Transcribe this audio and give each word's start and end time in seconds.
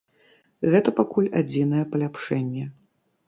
Гэта 0.75 0.93
пакуль 0.99 1.29
адзінае 1.43 1.83
паляпшэнне. 1.97 2.63